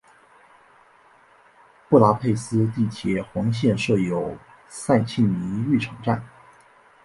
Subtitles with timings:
[1.87, 4.35] 布达佩斯地铁黄线设有
[4.67, 6.23] 塞切尼浴场站。